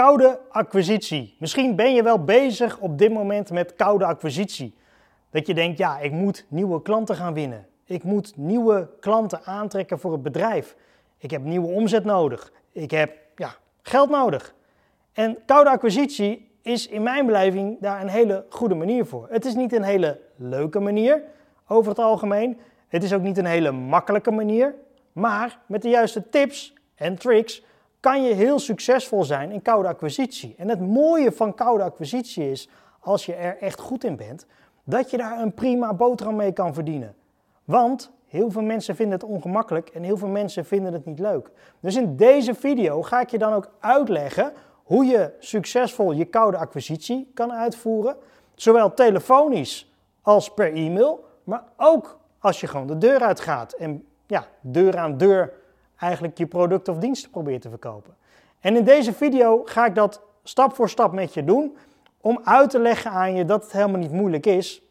[0.00, 1.36] Koude acquisitie.
[1.38, 4.74] Misschien ben je wel bezig op dit moment met koude acquisitie.
[5.30, 7.66] Dat je denkt, ja, ik moet nieuwe klanten gaan winnen.
[7.84, 10.76] Ik moet nieuwe klanten aantrekken voor het bedrijf.
[11.18, 12.52] Ik heb nieuwe omzet nodig.
[12.72, 14.54] Ik heb ja, geld nodig.
[15.12, 19.26] En koude acquisitie is in mijn beleving daar een hele goede manier voor.
[19.30, 21.22] Het is niet een hele leuke manier
[21.66, 22.60] over het algemeen.
[22.88, 24.74] Het is ook niet een hele makkelijke manier.
[25.12, 27.62] Maar met de juiste tips en tricks
[28.00, 30.54] kan je heel succesvol zijn in koude acquisitie.
[30.58, 32.68] En het mooie van koude acquisitie is,
[33.00, 34.46] als je er echt goed in bent,
[34.84, 37.14] dat je daar een prima boterham mee kan verdienen.
[37.64, 41.50] Want heel veel mensen vinden het ongemakkelijk en heel veel mensen vinden het niet leuk.
[41.80, 46.56] Dus in deze video ga ik je dan ook uitleggen hoe je succesvol je koude
[46.56, 48.16] acquisitie kan uitvoeren.
[48.54, 54.46] Zowel telefonisch als per e-mail, maar ook als je gewoon de deur uitgaat en ja,
[54.60, 55.52] deur aan deur
[56.00, 58.16] eigenlijk je product of diensten probeert te verkopen.
[58.60, 61.76] En in deze video ga ik dat stap voor stap met je doen
[62.20, 64.82] om uit te leggen aan je dat het helemaal niet moeilijk is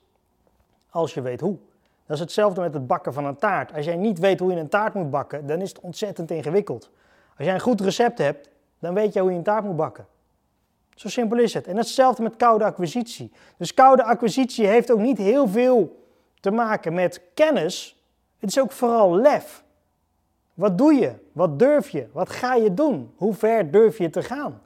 [0.90, 1.58] als je weet hoe.
[2.06, 3.74] Dat is hetzelfde met het bakken van een taart.
[3.74, 6.90] Als jij niet weet hoe je een taart moet bakken, dan is het ontzettend ingewikkeld.
[7.38, 10.08] Als jij een goed recept hebt, dan weet je hoe je een taart moet bakken.
[10.96, 11.68] Zo simpel is het.
[11.68, 13.32] En hetzelfde met koude acquisitie.
[13.58, 16.06] Dus koude acquisitie heeft ook niet heel veel
[16.40, 18.04] te maken met kennis.
[18.40, 19.64] Het is ook vooral lef.
[20.60, 21.14] Wat doe je?
[21.32, 22.08] Wat durf je?
[22.12, 23.12] Wat ga je doen?
[23.16, 24.62] Hoe ver durf je te gaan?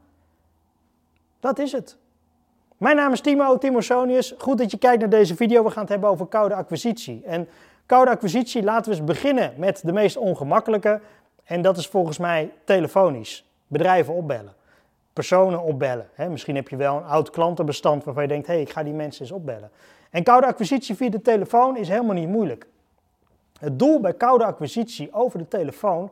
[1.40, 1.98] Dat is het.
[2.78, 4.36] Mijn naam is Timo, Timo Sonius.
[4.38, 5.64] Goed dat je kijkt naar deze video.
[5.64, 7.24] We gaan het hebben over koude acquisitie.
[7.26, 7.48] En
[7.86, 11.02] koude acquisitie, laten we eens beginnen met de meest ongemakkelijke.
[11.44, 13.50] En dat is volgens mij telefonisch.
[13.68, 14.54] Bedrijven opbellen.
[15.14, 16.10] Personen opbellen.
[16.30, 18.94] misschien heb je wel een oud klantenbestand waarvan je denkt, hé, hey, ik ga die
[18.94, 19.72] mensen eens opbellen.
[20.10, 22.68] En koude acquisitie via de telefoon is helemaal niet moeilijk.
[23.64, 26.12] Het doel bij koude acquisitie over de telefoon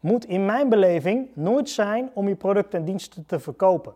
[0.00, 3.94] moet in mijn beleving nooit zijn om je producten en diensten te verkopen.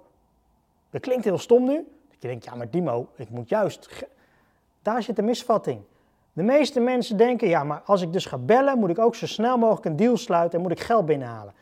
[0.91, 1.75] Dat klinkt heel stom nu.
[2.09, 4.07] Dat je denkt, ja maar Dimo, ik moet juist...
[4.83, 5.81] Daar zit de misvatting.
[6.33, 9.27] De meeste mensen denken, ja maar als ik dus ga bellen, moet ik ook zo
[9.27, 11.55] snel mogelijk een deal sluiten en moet ik geld binnenhalen.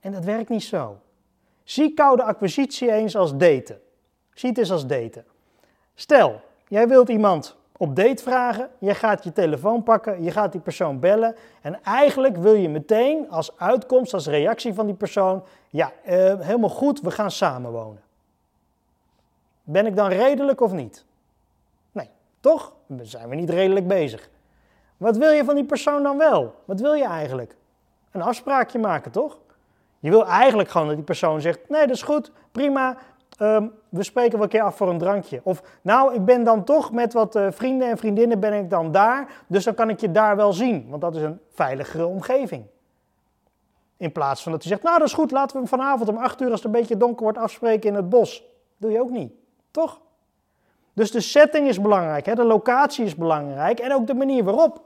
[0.00, 0.98] En dat werkt niet zo.
[1.62, 3.80] Zie koude acquisitie eens als daten.
[4.34, 5.24] Zie het eens als daten.
[5.94, 10.60] Stel, jij wilt iemand op date vragen, je gaat je telefoon pakken, je gaat die
[10.60, 15.92] persoon bellen en eigenlijk wil je meteen als uitkomst, als reactie van die persoon, ja,
[16.06, 18.02] uh, helemaal goed, we gaan samenwonen.
[19.62, 21.04] Ben ik dan redelijk of niet?
[21.92, 22.08] Nee,
[22.40, 22.72] toch?
[22.86, 24.30] Dan zijn we niet redelijk bezig.
[24.96, 26.54] Wat wil je van die persoon dan wel?
[26.64, 27.56] Wat wil je eigenlijk?
[28.10, 29.38] Een afspraakje maken, toch?
[29.98, 32.96] Je wil eigenlijk gewoon dat die persoon zegt: nee, dat is goed, prima,
[33.40, 35.40] Ehm, we spreken wel een keer af voor een drankje.
[35.42, 38.92] Of nou, ik ben dan toch met wat uh, vrienden en vriendinnen ben ik dan
[38.92, 42.64] daar, dus dan kan ik je daar wel zien, want dat is een veiligere omgeving.
[43.96, 46.16] In plaats van dat je zegt, nou dat is goed, laten we hem vanavond om
[46.16, 48.44] 8 uur als het een beetje donker wordt afspreken in het bos.
[48.76, 49.32] Doe je ook niet,
[49.70, 50.00] toch?
[50.92, 52.34] Dus de setting is belangrijk, hè?
[52.34, 54.80] de locatie is belangrijk en ook de manier waarop.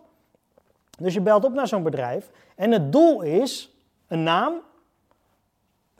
[0.99, 3.77] Dus je belt op naar zo'n bedrijf en het doel is
[4.09, 4.61] een naam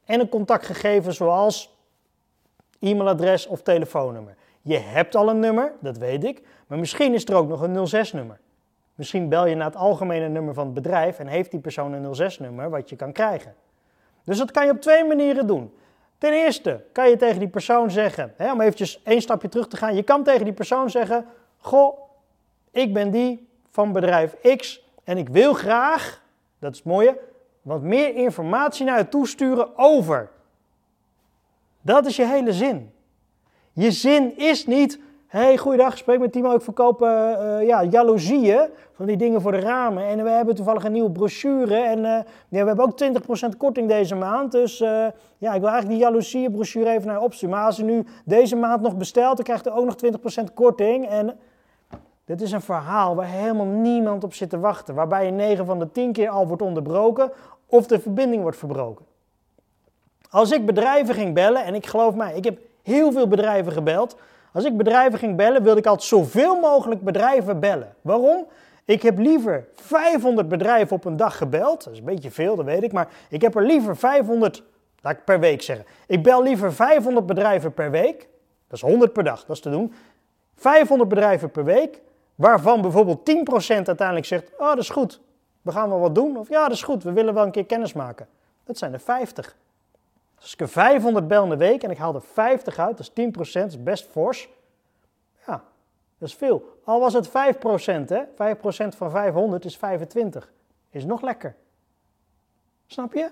[0.05, 1.74] en een contactgegeven zoals
[2.85, 4.35] e-mailadres of telefoonnummer.
[4.63, 8.07] Je hebt al een nummer, dat weet ik, maar misschien is er ook nog een
[8.07, 8.39] 06-nummer.
[8.95, 12.33] Misschien bel je naar het algemene nummer van het bedrijf en heeft die persoon een
[12.33, 13.55] 06-nummer wat je kan krijgen.
[14.25, 15.75] Dus dat kan je op twee manieren doen.
[16.19, 19.77] Ten eerste kan je tegen die persoon zeggen, hè, om eventjes één stapje terug te
[19.77, 21.27] gaan, je kan tegen die persoon zeggen,
[21.59, 21.99] goh,
[22.71, 26.23] ik ben die van bedrijf X en ik wil graag,
[26.59, 27.19] dat is het mooie,
[27.63, 30.31] wat meer informatie naar je toesturen over
[31.85, 32.91] dat is je hele zin.
[33.73, 37.09] Je zin is niet, hey, goeiedag, spreek met Timo, ik verkoop uh,
[37.67, 40.05] ja, jaloezieën, van die dingen voor de ramen.
[40.07, 42.05] En we hebben toevallig een nieuwe brochure en uh,
[42.49, 43.03] ja, we hebben ook
[43.55, 44.53] 20% korting deze maand.
[44.53, 44.79] Dus
[45.39, 47.55] ja, ik wil eigenlijk die jaloezieënbrochure even naar opsturen.
[47.55, 49.97] Maar als je nu deze maand nog bestelt, dan krijgt u ook nog
[50.51, 51.09] 20% korting.
[51.09, 51.39] En
[52.25, 54.95] dit is een verhaal waar helemaal niemand op zit te wachten.
[54.95, 57.33] Waarbij je 9 van de 10 keer al wordt onderbroken
[57.67, 59.05] of de verbinding wordt verbroken.
[60.35, 64.17] Als ik bedrijven ging bellen, en ik geloof mij, ik heb heel veel bedrijven gebeld.
[64.53, 67.95] Als ik bedrijven ging bellen, wilde ik altijd zoveel mogelijk bedrijven bellen.
[68.01, 68.47] Waarom?
[68.85, 71.85] Ik heb liever 500 bedrijven op een dag gebeld.
[71.85, 72.93] Dat is een beetje veel, dat weet ik.
[72.93, 74.63] Maar ik heb er liever 500,
[75.01, 75.87] laat ik per week zeggen.
[76.07, 78.29] Ik bel liever 500 bedrijven per week.
[78.69, 79.93] Dat is 100 per dag, dat is te doen.
[80.57, 82.03] 500 bedrijven per week,
[82.35, 85.21] waarvan bijvoorbeeld 10% uiteindelijk zegt: Oh, dat is goed,
[85.63, 86.37] we gaan wel wat doen.
[86.37, 88.27] Of ja, dat is goed, we willen wel een keer kennis maken.
[88.65, 89.57] Dat zijn er 50.
[90.45, 93.11] Als ik er 500 bel in de week en ik haal er 50 uit, dat
[93.17, 94.49] is 10%, dat is best fors.
[95.47, 95.63] Ja,
[96.19, 96.79] dat is veel.
[96.85, 97.31] Al was het 5%,
[98.09, 98.23] hè?
[98.25, 100.53] 5% van 500 is 25.
[100.91, 101.55] Is nog lekker.
[102.87, 103.31] Snap je?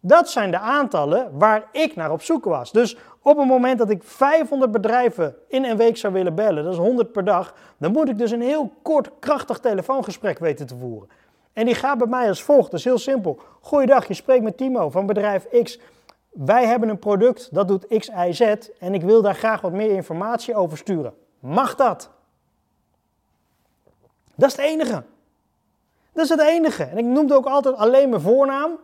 [0.00, 2.72] Dat zijn de aantallen waar ik naar op zoek was.
[2.72, 6.72] Dus op het moment dat ik 500 bedrijven in een week zou willen bellen, dat
[6.72, 10.76] is 100 per dag, dan moet ik dus een heel kort, krachtig telefoongesprek weten te
[10.76, 11.08] voeren.
[11.52, 12.70] En die gaat bij mij als volgt.
[12.70, 13.38] Dat is heel simpel.
[13.60, 15.78] Goeiedag, je spreekt met Timo van bedrijf X.
[16.44, 18.40] Wij hebben een product dat doet X, Y, Z
[18.78, 21.14] en ik wil daar graag wat meer informatie over sturen.
[21.38, 22.10] Mag dat?
[24.34, 25.02] Dat is het enige.
[26.12, 26.84] Dat is het enige.
[26.84, 28.78] En ik noemde ook altijd alleen mijn voornaam.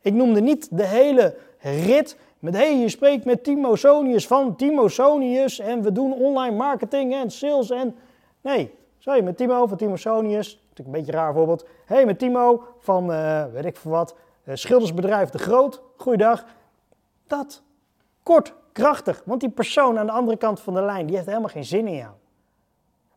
[0.00, 4.88] Ik noemde niet de hele rit met hey, je spreekt met Timo Sonius van Timo
[4.88, 7.96] Sonius en we doen online marketing en sales en...
[8.40, 11.64] Nee, sorry, met Timo van Timo Sonius, natuurlijk een beetje een raar voorbeeld.
[11.84, 14.14] Hé, hey, met Timo van, uh, weet ik wat,
[14.44, 15.82] uh, schildersbedrijf De Groot.
[15.96, 16.44] Goeiedag.
[17.28, 17.62] Dat.
[18.22, 21.48] Kort, krachtig, want die persoon aan de andere kant van de lijn, die heeft helemaal
[21.48, 22.12] geen zin in jou.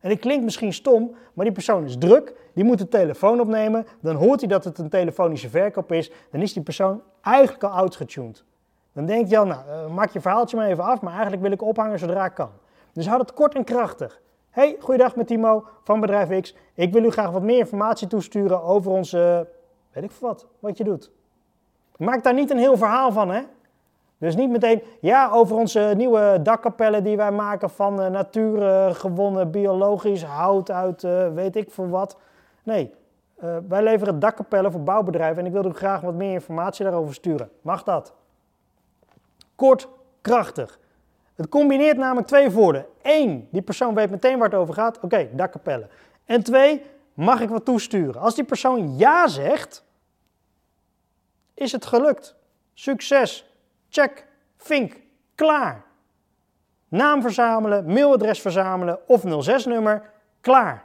[0.00, 3.86] En het klinkt misschien stom, maar die persoon is druk, die moet de telefoon opnemen,
[4.00, 7.70] dan hoort hij dat het een telefonische verkoop is, dan is die persoon eigenlijk al
[7.70, 8.44] outgetuned.
[8.92, 11.52] Dan denk je al, nou, uh, maak je verhaaltje maar even af, maar eigenlijk wil
[11.52, 12.50] ik ophangen zodra ik kan.
[12.92, 14.20] Dus houd het kort en krachtig.
[14.50, 16.56] Hey, goeiedag met Timo van bedrijf X.
[16.74, 19.48] Ik wil u graag wat meer informatie toesturen over onze,
[19.92, 21.10] weet ik wat, wat je doet.
[21.96, 23.42] Maak daar niet een heel verhaal van, hè.
[24.22, 28.94] Dus niet meteen, ja, over onze nieuwe dakkapellen die wij maken van uh, natuur uh,
[28.94, 32.16] gewonnen biologisch hout uit uh, weet ik veel wat.
[32.62, 32.94] Nee,
[33.68, 37.50] wij leveren dakkapellen voor bouwbedrijven en ik wilde u graag wat meer informatie daarover sturen.
[37.62, 38.14] Mag dat?
[39.54, 39.88] Kort,
[40.20, 40.78] krachtig.
[41.34, 42.86] Het combineert namelijk twee voordelen.
[43.02, 45.00] Eén, die persoon weet meteen waar het over gaat.
[45.00, 45.90] Oké, dakkapellen.
[46.24, 46.82] En twee,
[47.14, 48.20] mag ik wat toesturen?
[48.20, 49.84] Als die persoon ja zegt,
[51.54, 52.36] is het gelukt.
[52.74, 53.51] Succes.
[53.92, 54.96] Check, vink,
[55.34, 55.84] klaar.
[56.88, 60.10] Naam verzamelen, mailadres verzamelen of 06-nummer,
[60.40, 60.84] klaar.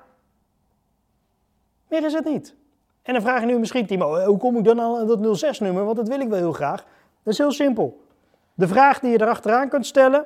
[1.88, 2.56] Meer is het niet.
[3.02, 5.84] En dan vraag je nu misschien, Timo, eh, hoe kom ik dan aan dat 06-nummer?
[5.84, 6.86] Want dat wil ik wel heel graag.
[7.24, 8.06] Dat is heel simpel.
[8.54, 10.26] De vraag die je erachteraan kunt stellen,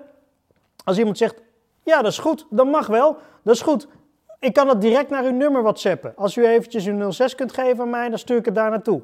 [0.83, 1.42] als iemand zegt,
[1.83, 3.88] ja dat is goed, dan mag wel, dat is goed.
[4.39, 6.13] Ik kan het direct naar uw nummer whatsappen.
[6.16, 9.01] Als u eventjes uw 06 kunt geven aan mij, dan stuur ik het daar naartoe.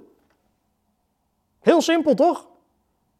[1.59, 2.47] Heel simpel toch?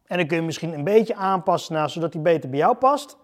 [0.08, 3.16] En dan kun je misschien een beetje aanpassen naar, zodat hij beter bij jou past.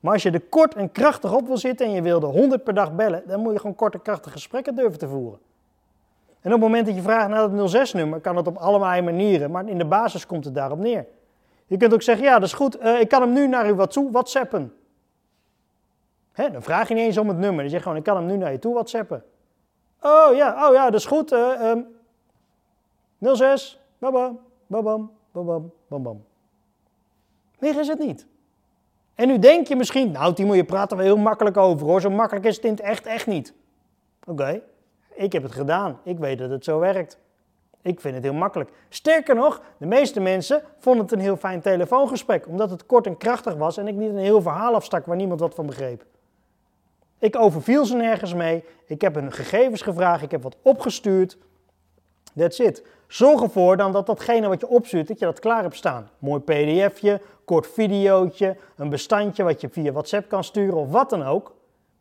[0.00, 2.74] Maar als je er kort en krachtig op wil zitten en je wilde 100 per
[2.74, 5.38] dag bellen, dan moet je gewoon korte, krachtige gesprekken durven te voeren.
[6.40, 9.50] En op het moment dat je vraagt naar het 06-nummer, kan het op allerlei manieren,
[9.50, 11.06] maar in de basis komt het daarop neer.
[11.66, 13.74] Je kunt ook zeggen, ja, dat is goed, uh, ik kan hem nu naar u
[13.74, 14.74] wat toe whatsappen.
[16.32, 18.16] Hè, dan vraag je niet eens om het nummer, dan zeg je gewoon, ik kan
[18.16, 19.24] hem nu naar je toe whatsappen.
[20.00, 21.32] Oh ja, oh ja, dat is goed.
[21.32, 21.86] Uh, um,
[23.36, 26.24] 06, babam, babam, babam, bam, bam.
[27.58, 28.26] Meer is het niet.
[29.14, 32.00] En nu denk je misschien, nou Timo, je praat er wel heel makkelijk over hoor.
[32.00, 33.54] Zo makkelijk is het in het echt echt niet.
[34.26, 34.62] Oké,
[35.14, 36.00] ik heb het gedaan.
[36.02, 37.18] Ik weet dat het zo werkt.
[37.82, 38.70] Ik vind het heel makkelijk.
[38.88, 43.16] Sterker nog, de meeste mensen vonden het een heel fijn telefoongesprek, omdat het kort en
[43.16, 46.04] krachtig was en ik niet een heel verhaal afstak waar niemand wat van begreep.
[47.18, 51.38] Ik overviel ze nergens mee, ik heb hun gegevens gevraagd, ik heb wat opgestuurd.
[52.36, 52.82] That's it.
[53.12, 56.08] Zorg ervoor dan dat datgene wat je opstuurt, dat je dat klaar hebt staan.
[56.18, 61.22] Mooi pdfje, kort videootje, een bestandje wat je via WhatsApp kan sturen of wat dan
[61.22, 61.54] ook.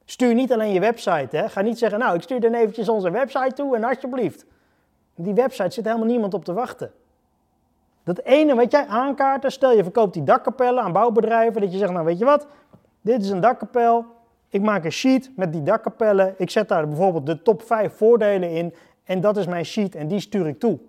[0.06, 1.38] Stuur niet alleen je website.
[1.38, 1.50] Hè.
[1.50, 4.46] Ga niet zeggen, nou ik stuur dan eventjes onze website toe en alsjeblieft.
[5.16, 6.92] Die website zit helemaal niemand op te wachten.
[8.04, 11.92] Dat ene wat jij aankaart, stel je verkoopt die dakkapellen aan bouwbedrijven, dat je zegt,
[11.92, 12.48] nou weet je wat,
[13.02, 14.06] dit is een dakkapel,
[14.50, 18.50] ik maak een sheet met die dakkapellen, ik zet daar bijvoorbeeld de top 5 voordelen
[18.50, 20.80] in en dat is mijn sheet en die stuur ik toe.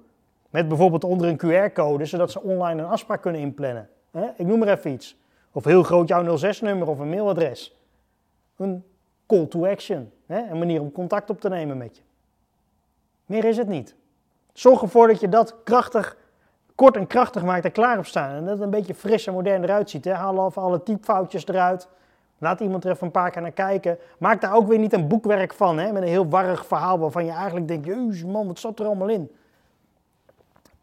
[0.53, 3.89] Met bijvoorbeeld onder een QR-code, zodat ze online een afspraak kunnen inplannen.
[4.37, 5.17] Ik noem maar even iets.
[5.53, 7.77] Of heel groot jouw 06-nummer of een mailadres.
[8.57, 8.85] Een
[9.27, 12.03] call to action, een manier om contact op te nemen met je.
[13.27, 13.95] Meer is het niet.
[14.53, 16.17] Zorg ervoor dat je dat krachtig,
[16.75, 18.35] kort en krachtig maakt en klaar op staan.
[18.35, 20.09] En dat het een beetje fris en modern eruit ziet.
[20.09, 21.89] Haal af alle typfoutjes eruit.
[22.39, 23.99] Laat iemand er even een paar keer naar kijken.
[24.19, 25.93] Maak daar ook weer niet een boekwerk van, hè?
[25.93, 29.09] met een heel warrig verhaal waarvan je eigenlijk denkt, jezus man, wat zat er allemaal
[29.09, 29.31] in?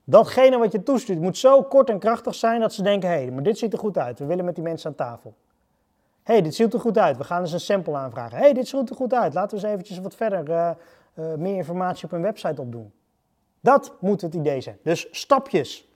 [0.10, 3.32] Datgene wat je toestuurt moet zo kort en krachtig zijn dat ze denken, hé, hey,
[3.32, 4.20] maar dit ziet er goed uit.
[4.20, 5.34] We willen met die mensen aan tafel.
[6.24, 7.18] Hé, hey, dit ziet er goed uit.
[7.18, 8.38] We gaan eens een sample aanvragen.
[8.38, 9.34] Hé, hey, dit ziet er goed uit.
[9.34, 10.70] Laten we eens eventjes wat verder uh,
[11.16, 12.92] uh, meer informatie op een website opdoen.
[13.60, 14.78] Dat moet het idee zijn.
[14.84, 15.88] Dus stapjes.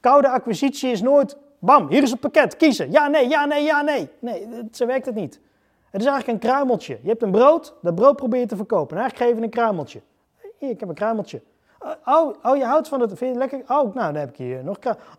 [0.00, 2.90] Koude acquisitie is nooit, bam, hier is het pakket, kiezen.
[2.90, 4.08] Ja, nee, ja, nee, ja, nee.
[4.18, 5.40] Nee, zo werkt het niet.
[5.90, 6.98] Het is eigenlijk een kruimeltje.
[7.02, 8.96] Je hebt een brood, dat brood probeer je te verkopen.
[8.96, 10.00] En eigenlijk geef je een kruimeltje.
[10.58, 11.40] Hier, ik heb een kruimeltje.
[12.04, 13.76] Oh, oh, je houdt van het, vind je het lekker?
[13.76, 14.76] Oh, nou, dan heb ik hier nog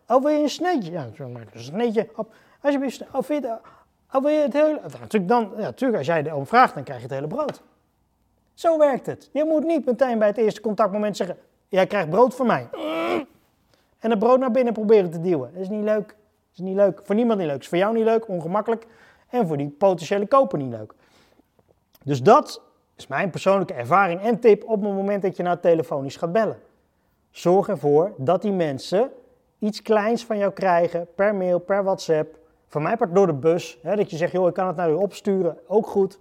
[0.08, 0.92] Oh, wil je een sneetje?
[0.92, 2.34] Ja, een sneetje op.
[2.62, 3.58] Alsjeblieft, oh, je,
[4.12, 4.80] oh, wil je het hele...
[5.00, 7.62] Natuurlijk, dan, ja, natuurlijk, als jij erom vraagt, dan krijg je het hele brood.
[8.54, 9.30] Zo werkt het.
[9.34, 11.38] Je moet niet meteen bij het eerste contactmoment zeggen,
[11.68, 12.70] jij krijgt brood van mij.
[14.00, 15.50] En het brood naar binnen proberen te duwen.
[15.54, 16.08] Dat is niet leuk.
[16.08, 17.02] Dat is niet leuk.
[17.04, 17.60] Voor niemand niet leuk.
[17.60, 18.88] is voor jou niet leuk, ongemakkelijk.
[19.30, 20.94] En voor die potentiële koper niet leuk.
[22.04, 22.62] Dus dat
[23.02, 26.60] is mijn persoonlijke ervaring en tip op het moment dat je nou telefonisch gaat bellen.
[27.30, 29.10] Zorg ervoor dat die mensen
[29.60, 32.38] iets kleins van jou krijgen per mail, per WhatsApp.
[32.68, 33.80] Van mij part door de bus.
[33.82, 35.58] Hè, dat je zegt, joh, ik kan het naar u opsturen.
[35.68, 36.20] Ook goed.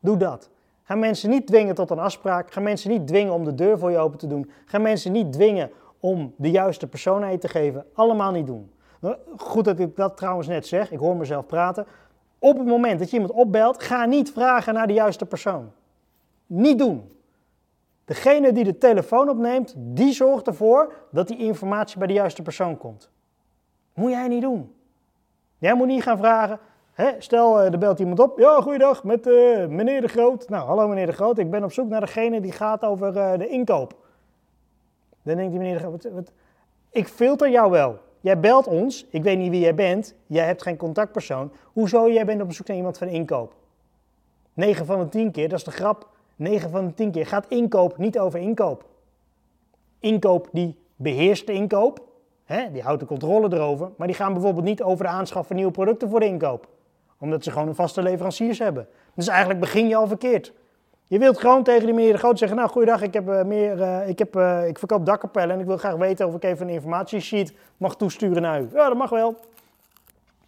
[0.00, 0.50] Doe dat.
[0.82, 2.52] Ga mensen niet dwingen tot een afspraak.
[2.52, 4.50] Ga mensen niet dwingen om de deur voor je open te doen.
[4.64, 5.70] Ga mensen niet dwingen
[6.00, 7.84] om de juiste persoon aan je te geven.
[7.94, 8.70] Allemaal niet doen.
[9.36, 10.90] Goed dat ik dat trouwens net zeg.
[10.90, 11.86] Ik hoor mezelf praten.
[12.38, 15.70] Op het moment dat je iemand opbelt, ga niet vragen naar de juiste persoon.
[16.46, 17.10] Niet doen.
[18.04, 22.76] Degene die de telefoon opneemt, die zorgt ervoor dat die informatie bij de juiste persoon
[22.76, 23.10] komt.
[23.94, 24.74] Moet jij niet doen.
[25.58, 26.58] Jij moet niet gaan vragen,
[27.18, 30.48] stel eh, er belt iemand op, ja goeiedag met uh, meneer de Groot.
[30.48, 33.38] Nou hallo meneer de Groot, ik ben op zoek naar degene die gaat over uh,
[33.38, 33.94] de inkoop.
[35.22, 36.32] Dan denkt die meneer de Groot, wat,
[36.90, 37.98] ik filter jou wel.
[38.20, 41.52] Jij belt ons, ik weet niet wie jij bent, jij hebt geen contactpersoon.
[41.62, 43.54] Hoezo jij bent op zoek naar iemand van inkoop?
[44.52, 47.46] 9 van de 10 keer, dat is de grap, 9 van de 10 keer gaat
[47.48, 48.84] inkoop niet over inkoop.
[50.00, 52.00] Inkoop die beheerst de inkoop,
[52.44, 55.56] hè, die houdt de controle erover, maar die gaan bijvoorbeeld niet over de aanschaf van
[55.56, 56.68] nieuwe producten voor de inkoop.
[57.18, 58.88] Omdat ze gewoon een vaste leveranciers hebben.
[59.14, 60.52] Dus eigenlijk begin je al verkeerd.
[61.08, 63.78] Je wilt gewoon tegen die meneer de Groot zeggen, nou goeiedag, ik, heb, uh, meer,
[63.78, 66.68] uh, ik, heb, uh, ik verkoop dakkapellen en ik wil graag weten of ik even
[66.68, 68.68] een informatiesheet mag toesturen naar u.
[68.72, 69.36] Ja, dat mag wel.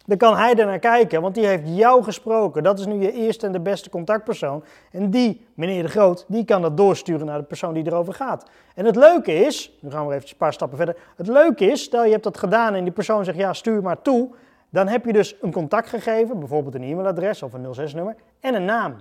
[0.09, 2.63] Dan kan hij er naar kijken, want die heeft jou gesproken.
[2.63, 4.63] Dat is nu je eerste en de beste contactpersoon.
[4.91, 8.49] En die, meneer de Groot, die kan dat doorsturen naar de persoon die erover gaat.
[8.75, 10.97] En het leuke is, nu gaan we even een paar stappen verder.
[11.15, 14.01] Het leuke is, stel je hebt dat gedaan en die persoon zegt ja, stuur maar
[14.01, 14.29] toe.
[14.69, 18.95] Dan heb je dus een contactgegeven, bijvoorbeeld een e-mailadres of een 06-nummer en een naam.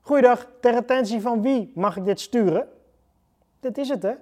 [0.00, 2.68] Goeiedag, ter attentie van wie mag ik dit sturen?
[3.60, 4.12] Dit is het hè.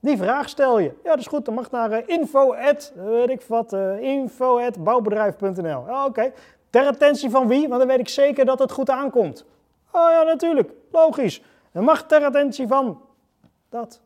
[0.00, 0.92] Die vraag stel je.
[1.04, 1.44] Ja, dat is goed.
[1.44, 2.54] Dan mag naar uh, info
[2.94, 3.72] weet ik wat.
[3.72, 3.80] Oh,
[6.06, 6.32] Oké.
[6.70, 7.68] Ter attentie van wie?
[7.68, 9.44] Want dan weet ik zeker dat het goed aankomt.
[9.92, 10.70] Oh ja, natuurlijk.
[10.92, 11.42] Logisch.
[11.72, 13.00] Dan mag ter attentie van
[13.68, 14.00] dat.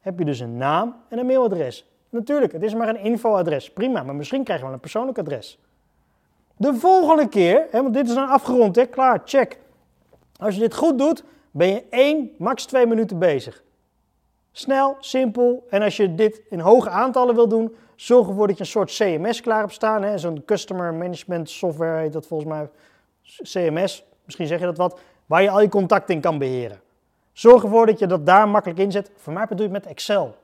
[0.00, 1.88] Heb je dus een naam en een mailadres.
[2.08, 3.72] Natuurlijk, het is maar een infoadres.
[3.72, 5.58] Prima, maar misschien krijg je wel een persoonlijk adres.
[6.56, 9.58] De volgende keer, hè, want dit is dan afgerond, hè, klaar, check.
[10.36, 13.62] Als je dit goed doet, ben je één, max twee minuten bezig.
[14.52, 15.66] Snel, simpel.
[15.70, 18.94] En als je dit in hoge aantallen wil doen, zorg ervoor dat je een soort
[18.94, 20.18] CMS klaar hebt staan.
[20.18, 22.70] Zo'n Customer Management Software heet dat volgens mij.
[23.22, 25.00] CMS, misschien zeg je dat wat.
[25.26, 26.80] Waar je al je contacten in kan beheren.
[27.32, 29.10] Zorg ervoor dat je dat daar makkelijk inzet.
[29.16, 30.34] Voor mij doe je het met Excel.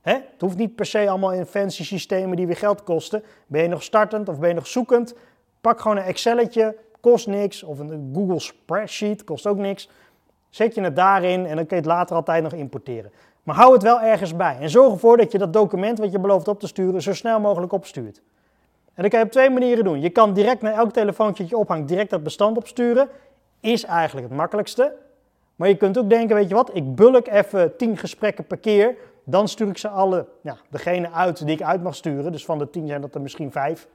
[0.00, 0.12] Hè?
[0.12, 3.22] Het hoeft niet per se allemaal in fancy systemen die weer geld kosten.
[3.46, 5.14] Ben je nog startend of ben je nog zoekend?
[5.60, 7.62] Pak gewoon een Excelletje, kost niks.
[7.62, 9.88] Of een Google Spreadsheet, kost ook niks.
[10.50, 13.12] Zet je het daarin en dan kun je het later altijd nog importeren.
[13.46, 14.56] Maar hou het wel ergens bij.
[14.60, 17.40] En zorg ervoor dat je dat document wat je belooft op te sturen zo snel
[17.40, 18.22] mogelijk opstuurt.
[18.94, 20.00] En dat kan je op twee manieren doen.
[20.00, 23.08] Je kan direct naar elk telefoontje dat je ophangt direct dat bestand opsturen.
[23.60, 24.94] Is eigenlijk het makkelijkste.
[25.56, 28.96] Maar je kunt ook denken, weet je wat, ik bulk even tien gesprekken per keer.
[29.24, 32.32] Dan stuur ik ze alle, ja, degene uit die ik uit mag sturen.
[32.32, 33.88] Dus van de tien zijn dat er misschien vijf.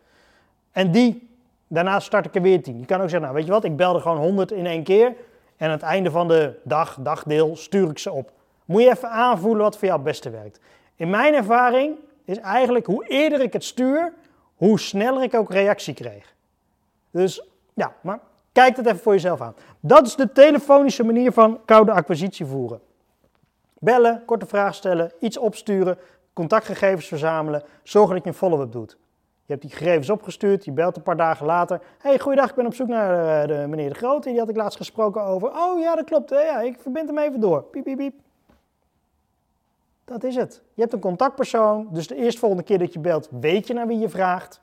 [0.72, 1.29] En die,
[1.67, 2.79] daarna start ik er weer tien.
[2.79, 4.84] Je kan ook zeggen, nou weet je wat, ik bel er gewoon honderd in één
[4.84, 5.13] keer.
[5.58, 8.31] En aan het einde van de dag, dagdeel, stuur ik ze op.
[8.71, 10.59] Moet je even aanvoelen wat voor jou het beste werkt.
[10.95, 14.13] In mijn ervaring is eigenlijk hoe eerder ik het stuur,
[14.55, 16.33] hoe sneller ik ook reactie kreeg.
[17.09, 18.19] Dus ja, maar
[18.51, 19.55] kijk het even voor jezelf aan.
[19.79, 22.81] Dat is de telefonische manier van koude acquisitie voeren.
[23.79, 25.97] Bellen, korte vraag stellen, iets opsturen,
[26.33, 28.97] contactgegevens verzamelen, zorgen dat je een follow-up doet.
[29.45, 31.81] Je hebt die gegevens opgestuurd, je belt een paar dagen later.
[31.97, 34.55] hey, goeiedag, ik ben op zoek naar eh, de, meneer De Grote, die had ik
[34.55, 35.49] laatst gesproken over.
[35.49, 37.63] Oh ja, dat klopt, ja, ik verbind hem even door.
[37.63, 38.13] Piep, piep, piep.
[40.05, 40.62] Dat is het.
[40.74, 44.00] Je hebt een contactpersoon, dus de eerstvolgende keer dat je belt, weet je naar wie
[44.00, 44.62] je vraagt.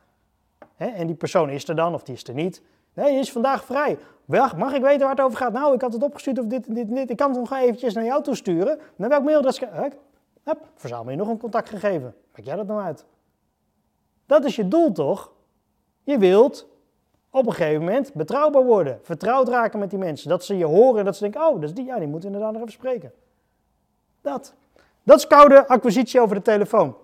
[0.77, 2.63] en die persoon is er dan, of die is er niet.
[2.95, 3.99] Nee, die is vandaag vrij.
[4.27, 5.53] mag ik weten waar het over gaat?
[5.53, 7.11] Nou, ik had het opgestuurd of dit en dit en dit.
[7.11, 8.79] Ik kan het nog eventjes naar jou toesturen.
[8.97, 9.61] Naar welk mailadres?
[10.43, 12.15] Hup, verzamel je nog een contactgegeven.
[12.35, 13.05] Maak jij dat nou uit?
[14.27, 15.33] Dat is je doel toch?
[16.03, 16.69] Je wilt
[17.31, 18.99] op een gegeven moment betrouwbaar worden.
[19.03, 20.29] Vertrouwd raken met die mensen.
[20.29, 22.29] Dat ze je horen en dat ze denken, oh, dat is die, ja, die moeten
[22.29, 23.13] inderdaad nog even spreken.
[24.21, 24.55] Dat.
[25.09, 26.97] Dat is koude acquisitie over de telefoon.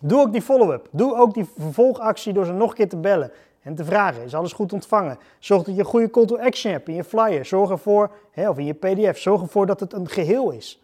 [0.00, 0.88] Doe ook die follow-up.
[0.90, 4.34] Doe ook die vervolgactie door ze nog een keer te bellen en te vragen: is
[4.34, 5.18] alles goed ontvangen?
[5.38, 7.44] Zorg dat je een goede call to action hebt in je flyer.
[7.44, 10.82] Zorg ervoor, hè, of in je PDF, zorg ervoor dat het een geheel is.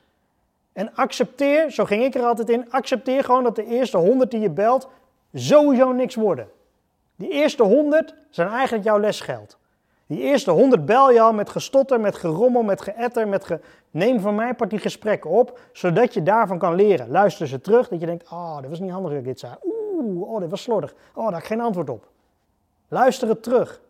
[0.73, 4.41] En accepteer, zo ging ik er altijd in, accepteer gewoon dat de eerste 100 die
[4.41, 4.89] je belt
[5.33, 6.49] sowieso niks worden.
[7.17, 9.59] Die eerste 100 zijn eigenlijk jouw lesgeld.
[10.07, 13.61] Die eerste 100 bel je al met gestotter, met gerommel, met geëtter, met ge...
[13.91, 17.11] Neem van mij part die gesprekken op, zodat je daarvan kan leren.
[17.11, 19.53] Luister ze terug, dat je denkt, oh, dat was niet handig dat ik dit zei.
[19.65, 20.95] Oeh, oh, dit was slordig.
[21.15, 22.07] Oh, daar heb ik geen antwoord op.
[22.89, 23.81] Luister het terug.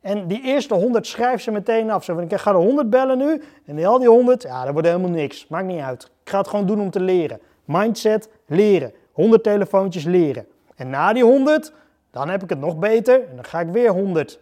[0.00, 2.04] En die eerste 100 schrijf ze meteen af.
[2.04, 3.42] Zo van, ik ga de 100 bellen nu.
[3.64, 5.46] En die, al die 100, ja, dat wordt helemaal niks.
[5.48, 6.10] Maakt niet uit.
[6.22, 7.40] Ik ga het gewoon doen om te leren.
[7.64, 8.92] Mindset, leren.
[9.12, 10.46] 100 telefoontjes leren.
[10.74, 11.72] En na die 100,
[12.10, 13.28] dan heb ik het nog beter.
[13.28, 14.40] En dan ga ik weer 100.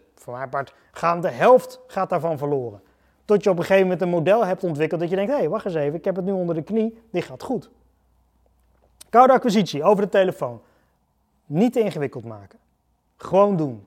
[0.51, 2.83] Part gaan de helft gaat daarvan verloren.
[3.25, 5.49] Tot je op een gegeven moment een model hebt ontwikkeld dat je denkt, hé, hey,
[5.49, 7.71] wacht eens even, ik heb het nu onder de knie, dit gaat goed.
[9.11, 10.61] Koude acquisitie over de telefoon.
[11.47, 12.59] Niet ingewikkeld maken.
[13.17, 13.87] Gewoon doen.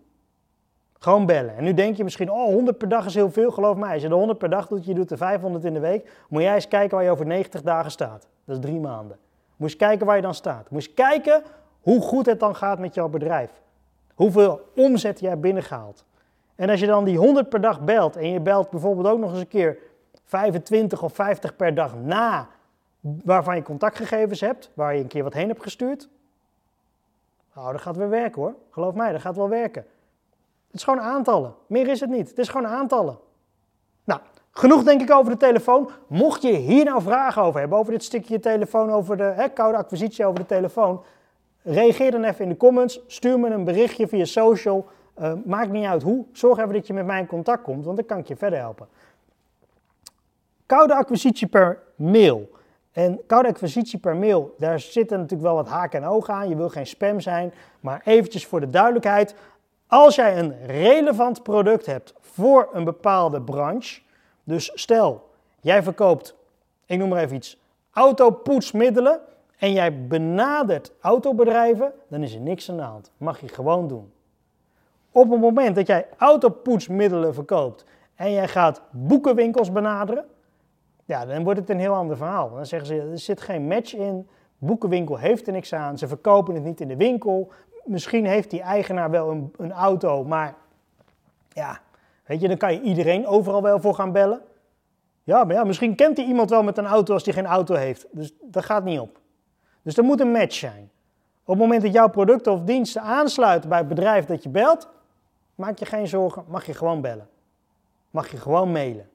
[1.00, 1.56] Gewoon bellen.
[1.56, 3.52] En nu denk je misschien, oh, 100 per dag is heel veel.
[3.52, 5.80] Geloof mij, als je de 100 per dag doet, je doet er 500 in de
[5.80, 8.28] week, moet jij eens kijken waar je over 90 dagen staat.
[8.46, 9.18] Dat is drie maanden.
[9.56, 10.70] Moet je eens kijken waar je dan staat.
[10.70, 11.44] Moet je eens kijken
[11.82, 13.52] hoe goed het dan gaat met jouw bedrijf.
[14.16, 16.06] Hoeveel omzet jij binnengehaald.
[16.62, 19.32] En als je dan die 100 per dag belt en je belt bijvoorbeeld ook nog
[19.32, 19.78] eens een keer
[20.24, 22.48] 25 of 50 per dag na
[23.00, 26.10] waarvan je contactgegevens hebt, waar je een keer wat heen hebt gestuurd.
[27.56, 28.56] Nou, dat gaat weer werken hoor.
[28.70, 29.86] Geloof mij, dat gaat wel werken.
[30.68, 31.56] Het is gewoon aantallen.
[31.68, 32.30] Meer is het niet.
[32.30, 33.18] Het is gewoon aantallen.
[34.04, 34.20] Nou,
[34.52, 35.90] genoeg denk ik over de telefoon.
[36.08, 39.78] Mocht je hier nou vragen over hebben, over dit stukje telefoon, over de hè, koude
[39.78, 41.04] acquisitie over de telefoon,
[41.62, 43.00] reageer dan even in de comments.
[43.08, 44.88] Stuur me een berichtje via social.
[45.20, 46.26] Uh, maakt niet uit hoe.
[46.32, 48.60] Zorg even dat je met mij in contact komt, want dan kan ik je verder
[48.60, 48.88] helpen.
[50.66, 52.50] Koude acquisitie per mail.
[52.92, 56.50] En koude acquisitie per mail, daar zitten natuurlijk wel wat haken en ogen aan.
[56.50, 57.54] Je wil geen spam zijn.
[57.80, 59.36] Maar eventjes voor de duidelijkheid.
[59.88, 64.02] Als jij een relevant product hebt voor een bepaalde branche.
[64.44, 66.36] Dus stel, jij verkoopt,
[66.86, 67.60] ik noem maar even iets,
[67.92, 69.20] autopoetsmiddelen.
[69.58, 73.12] En jij benadert autobedrijven, dan is er niks aan de hand.
[73.18, 74.12] Mag je gewoon doen.
[75.12, 80.26] Op het moment dat jij autopoetsmiddelen verkoopt en jij gaat boekenwinkels benaderen,
[81.06, 82.54] ja, dan wordt het een heel ander verhaal.
[82.54, 86.54] Dan zeggen ze, er zit geen match in, boekenwinkel heeft er niks aan, ze verkopen
[86.54, 87.52] het niet in de winkel.
[87.86, 90.56] Misschien heeft die eigenaar wel een, een auto, maar
[91.50, 91.80] ja,
[92.26, 94.42] weet je, dan kan je iedereen overal wel voor gaan bellen.
[95.24, 97.76] Ja, maar ja, misschien kent hij iemand wel met een auto als die geen auto
[97.76, 98.08] heeft.
[98.12, 99.20] Dus dat gaat niet op.
[99.82, 100.90] Dus er moet een match zijn.
[101.44, 104.90] Op het moment dat jouw producten of diensten aansluiten bij het bedrijf dat je belt,
[105.62, 107.30] maak je geen zorgen, mag je gewoon bellen.
[108.10, 109.10] Mag je gewoon mailen.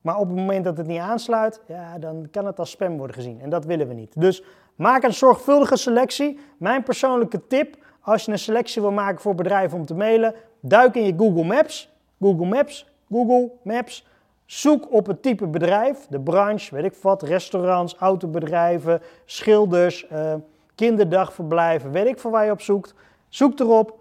[0.00, 3.16] Maar op het moment dat het niet aansluit, ja, dan kan het als spam worden
[3.16, 3.40] gezien.
[3.40, 4.20] En dat willen we niet.
[4.20, 4.42] Dus
[4.74, 6.38] maak een zorgvuldige selectie.
[6.58, 10.94] Mijn persoonlijke tip, als je een selectie wil maken voor bedrijven om te mailen, duik
[10.94, 11.92] in je Google Maps.
[12.20, 14.06] Google Maps, Google Maps.
[14.44, 20.34] Zoek op het type bedrijf, de branche, weet ik wat, restaurants, autobedrijven, schilders, uh,
[20.74, 22.94] kinderdagverblijven, weet ik van waar je op zoekt.
[23.28, 23.98] Zoek erop,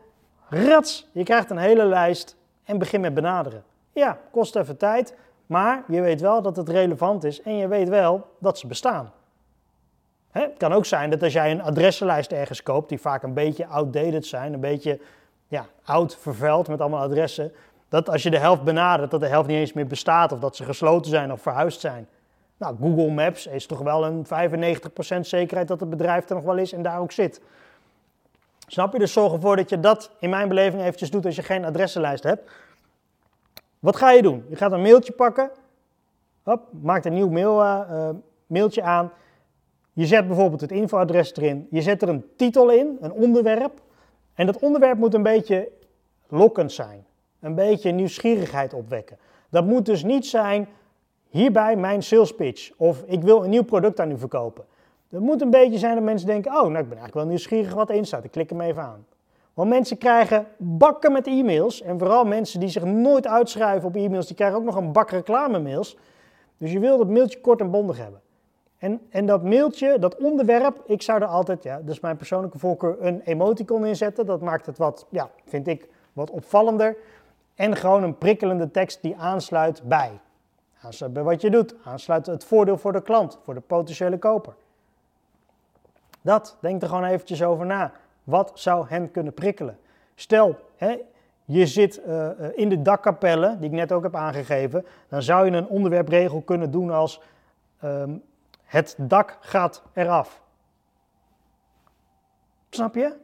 [0.49, 3.63] rats, je krijgt een hele lijst en begin met benaderen.
[3.91, 7.89] Ja, kost even tijd, maar je weet wel dat het relevant is en je weet
[7.89, 9.11] wel dat ze bestaan.
[10.31, 10.41] Hè?
[10.41, 13.67] Het kan ook zijn dat als jij een adressenlijst ergens koopt, die vaak een beetje
[13.67, 14.99] outdated zijn, een beetje
[15.47, 17.51] ja, oud, vervuild met allemaal adressen,
[17.89, 20.55] dat als je de helft benadert, dat de helft niet eens meer bestaat of dat
[20.55, 22.07] ze gesloten zijn of verhuisd zijn.
[22.57, 26.57] Nou, Google Maps is toch wel een 95% zekerheid dat het bedrijf er nog wel
[26.57, 27.41] is en daar ook zit.
[28.67, 28.99] Snap je?
[28.99, 32.23] Dus zorg ervoor dat je dat in mijn beleving eventjes doet als je geen adressenlijst
[32.23, 32.51] hebt.
[33.79, 34.45] Wat ga je doen?
[34.49, 35.51] Je gaat een mailtje pakken.
[36.43, 38.09] Hop, maakt een nieuw mail, uh,
[38.47, 39.11] mailtje aan.
[39.93, 41.67] Je zet bijvoorbeeld het infoadres erin.
[41.71, 43.81] Je zet er een titel in, een onderwerp.
[44.33, 45.71] En dat onderwerp moet een beetje
[46.27, 47.05] lokkend zijn.
[47.39, 49.17] Een beetje nieuwsgierigheid opwekken.
[49.49, 50.67] Dat moet dus niet zijn,
[51.29, 52.71] hierbij mijn sales pitch.
[52.77, 54.65] Of ik wil een nieuw product aan u verkopen.
[55.15, 57.73] Het moet een beetje zijn dat mensen denken, oh, nou ik ben eigenlijk wel nieuwsgierig
[57.73, 58.23] wat erin staat.
[58.23, 59.05] Ik klik hem even aan.
[59.53, 61.81] Want mensen krijgen bakken met e-mails.
[61.81, 65.09] En vooral mensen die zich nooit uitschrijven op e-mails, die krijgen ook nog een bak
[65.09, 65.97] reclame-mails.
[66.57, 68.21] Dus je wil dat mailtje kort en bondig hebben.
[68.77, 72.97] En, en dat mailtje, dat onderwerp, ik zou er altijd, ja, dus mijn persoonlijke voorkeur,
[72.99, 74.25] een emoticon in zetten.
[74.25, 76.97] Dat maakt het wat, ja, vind ik, wat opvallender.
[77.53, 80.19] En gewoon een prikkelende tekst die aansluit bij.
[80.81, 81.75] Aansluit bij wat je doet.
[81.83, 84.53] Aansluit het voordeel voor de klant, voor de potentiële koper.
[86.25, 87.91] Dat, denk er gewoon eventjes over na.
[88.23, 89.77] Wat zou hen kunnen prikkelen?
[90.15, 90.97] Stel, hè,
[91.43, 95.51] je zit uh, in de dakkapellen, die ik net ook heb aangegeven, dan zou je
[95.51, 97.21] een onderwerpregel kunnen doen als
[97.83, 98.23] um,
[98.63, 100.41] het dak gaat eraf.
[102.69, 103.15] Snap je?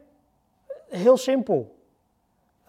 [0.88, 1.76] Heel simpel.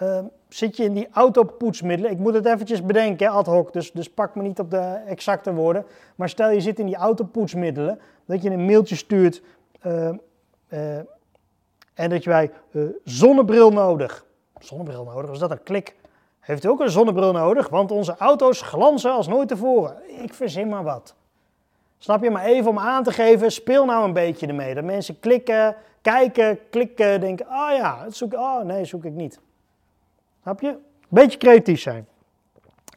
[0.01, 4.09] Uh, zit je in die autopoetsmiddelen, ik moet het eventjes bedenken, ad hoc, dus, dus
[4.09, 5.85] pak me niet op de exacte woorden.
[6.15, 9.41] Maar stel je zit in die autopoetsmiddelen, dat je een mailtje stuurt
[11.93, 12.51] en dat je bij
[13.03, 14.25] zonnebril nodig.
[14.59, 15.95] zonnebril nodig, is dat een klik?
[16.39, 17.69] Heeft u ook een zonnebril nodig?
[17.69, 20.21] Want onze auto's glanzen als nooit tevoren.
[20.23, 21.15] Ik verzin maar wat.
[21.97, 22.29] Snap je?
[22.29, 24.73] Maar even om aan te geven, speel nou een beetje ermee.
[24.73, 29.39] Dat mensen klikken, kijken, klikken, denken, oh ja, het zoek, oh nee, zoek ik niet.
[30.41, 30.77] Snap je?
[31.07, 32.07] Beetje creatief zijn.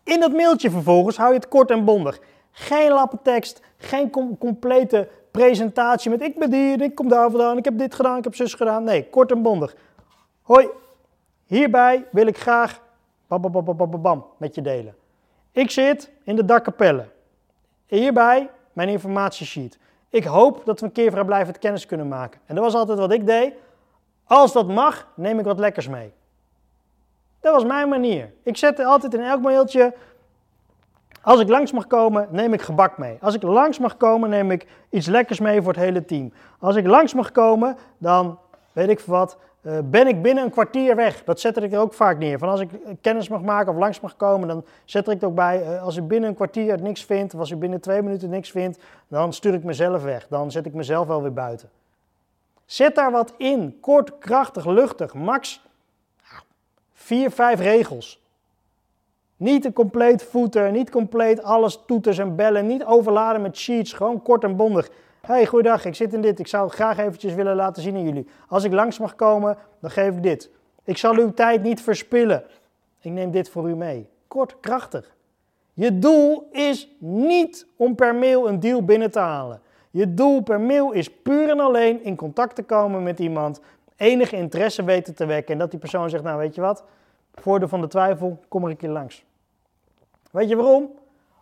[0.04, 2.20] In dat mailtje vervolgens hou je het kort en bondig.
[2.50, 7.78] Geen lappentekst, geen complete presentatie met ik ben hier, ik kom daar vandaan, ik heb
[7.78, 8.84] dit gedaan, ik heb zus gedaan.
[8.84, 9.76] Nee, kort en bondig.
[10.42, 10.68] Hoi,
[11.46, 12.80] hierbij wil ik graag
[13.26, 14.94] bam, met je delen.
[15.52, 17.06] Ik zit in de dakkapelle.
[17.86, 19.78] Hierbij mijn informatiesheet.
[20.10, 22.40] Ik hoop dat we een keer vrijblijvend kennis kunnen maken.
[22.46, 23.52] En dat was altijd wat ik deed.
[24.24, 26.12] Als dat mag, neem ik wat lekkers mee.
[27.40, 28.32] Dat was mijn manier.
[28.42, 29.94] Ik zette altijd in elk mailtje
[31.26, 33.18] als ik langs mag komen, neem ik gebak mee.
[33.20, 36.32] Als ik langs mag komen, neem ik iets lekkers mee voor het hele team.
[36.58, 38.38] Als ik langs mag komen, dan
[38.72, 41.24] weet ik wat, uh, ben ik binnen een kwartier weg.
[41.24, 42.38] Dat zet ik er ook vaak neer.
[42.38, 45.34] Van als ik kennis mag maken of langs mag komen, dan zet ik het ook
[45.34, 45.62] bij.
[45.62, 48.50] Uh, als ik binnen een kwartier niks vind, of als ik binnen twee minuten niks
[48.50, 50.26] vind, dan stuur ik mezelf weg.
[50.28, 51.70] Dan zet ik mezelf wel weer buiten.
[52.64, 53.78] Zet daar wat in.
[53.80, 55.14] Kort, krachtig, luchtig.
[55.14, 55.62] Max
[56.92, 58.24] vier, vijf regels.
[59.36, 64.22] Niet een compleet footer, niet compleet alles toeters en bellen, niet overladen met sheets, gewoon
[64.22, 64.90] kort en bondig.
[65.20, 68.26] Hey, goeiedag, ik zit in dit, ik zou graag eventjes willen laten zien aan jullie.
[68.48, 70.50] Als ik langs mag komen, dan geef ik dit.
[70.84, 72.44] Ik zal uw tijd niet verspillen.
[73.00, 74.08] Ik neem dit voor u mee.
[74.28, 75.14] Kort, krachtig.
[75.72, 79.60] Je doel is niet om per mail een deal binnen te halen.
[79.90, 83.60] Je doel per mail is puur en alleen in contact te komen met iemand,
[83.96, 86.84] enige interesse weten te wekken en dat die persoon zegt, nou weet je wat,
[87.40, 89.24] voordeel van de twijfel, kom er een keer langs.
[90.30, 90.90] Weet je waarom?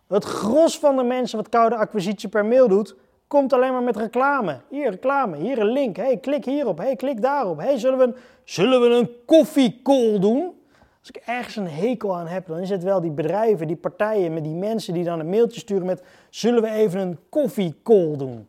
[0.07, 2.95] Het gros van de mensen wat koude acquisitie per mail doet,
[3.27, 4.59] komt alleen maar met reclame.
[4.69, 5.97] Hier reclame, hier een link.
[5.97, 6.77] Hey, klik hierop.
[6.77, 7.57] Hey, klik daarop.
[7.57, 10.53] Hey, zullen we een, zullen we een koffiecall doen?
[10.99, 14.33] Als ik ergens een hekel aan heb, dan is het wel die bedrijven, die partijen,
[14.33, 18.47] met die mensen die dan een mailtje sturen met: Zullen we even een koffiecall doen?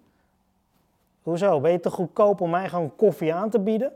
[1.23, 1.61] Hoezo?
[1.61, 3.93] Ben je te goedkoop om mij gewoon koffie aan te bieden?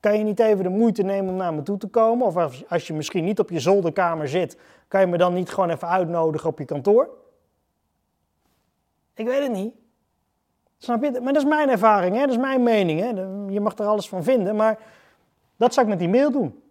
[0.00, 2.26] Kan je niet even de moeite nemen om naar me toe te komen?
[2.26, 2.36] Of
[2.68, 4.58] als je misschien niet op je zolderkamer zit,
[4.88, 7.08] kan je me dan niet gewoon even uitnodigen op je kantoor?
[9.14, 9.74] Ik weet het niet.
[10.78, 11.10] Snap je?
[11.10, 12.20] Maar dat is mijn ervaring, hè?
[12.20, 13.00] dat is mijn mening.
[13.00, 13.08] Hè?
[13.52, 14.78] Je mag er alles van vinden, maar
[15.56, 16.62] dat zou ik met die mail doen.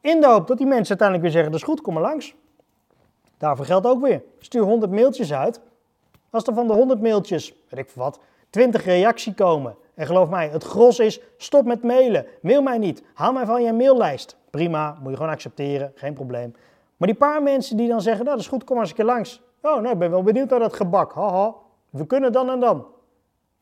[0.00, 2.34] In de hoop dat die mensen uiteindelijk weer zeggen, dat is goed, kom maar langs.
[3.38, 4.22] Daarvoor geldt ook weer.
[4.38, 5.60] Stuur 100 mailtjes uit.
[6.30, 9.76] Als er van de 100 mailtjes, weet ik wat, 20 reacties komen.
[9.94, 12.26] En geloof mij, het gros is, stop met mailen.
[12.40, 13.02] Mail mij niet.
[13.14, 14.36] Haal mij van je maillijst.
[14.50, 16.54] Prima, moet je gewoon accepteren, geen probleem.
[16.96, 19.04] Maar die paar mensen die dan zeggen, nou dat is goed, kom maar eens een
[19.04, 19.42] keer langs.
[19.62, 21.12] Oh, nou ik ben wel benieuwd naar dat gebak.
[21.12, 21.54] Haha,
[21.90, 22.86] we kunnen dan en dan.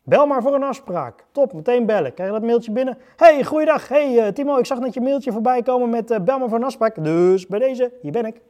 [0.02, 1.24] Bel maar voor een afspraak.
[1.32, 2.14] Top, meteen bellen.
[2.14, 2.98] Krijg je dat mailtje binnen?
[3.16, 3.88] Hey, goeiedag.
[3.88, 6.58] Hey uh, Timo, ik zag net je mailtje voorbij komen met uh, bel maar voor
[6.58, 7.04] een afspraak.
[7.04, 8.40] Dus bij deze, hier ben ik.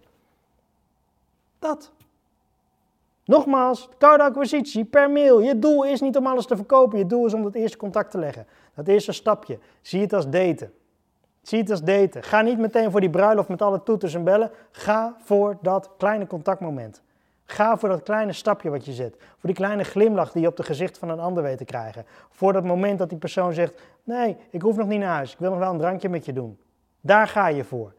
[1.58, 1.92] Dat.
[3.24, 5.40] Nogmaals, koude acquisitie per mail.
[5.40, 6.98] Je doel is niet om alles te verkopen.
[6.98, 8.46] Je doel is om dat eerste contact te leggen.
[8.74, 9.58] Dat eerste stapje.
[9.80, 10.72] Zie het als daten.
[11.42, 12.22] Zie het als daten.
[12.22, 14.50] Ga niet meteen voor die bruiloft met alle toeters en bellen.
[14.70, 17.02] Ga voor dat kleine contactmoment.
[17.44, 19.16] Ga voor dat kleine stapje wat je zet.
[19.18, 22.04] Voor die kleine glimlach die je op het gezicht van een ander weet te krijgen.
[22.30, 25.32] Voor dat moment dat die persoon zegt: Nee, ik hoef nog niet naar huis.
[25.32, 26.58] Ik wil nog wel een drankje met je doen.
[27.00, 27.92] Daar ga je voor.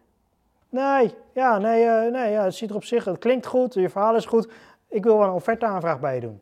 [0.69, 3.89] Nee, ja, nee, uh, nee ja, het ziet er op zich, het klinkt goed, je
[3.89, 4.51] verhaal is goed.
[4.93, 6.41] Ik wil wel een offerteaanvraag bij je doen.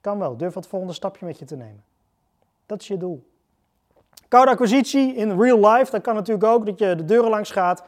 [0.00, 1.84] Kan wel, durf het volgende stapje met je te nemen.
[2.66, 3.26] Dat is je doel.
[4.28, 7.84] Koude acquisitie in real life, dat kan natuurlijk ook, dat je de deuren langs gaat.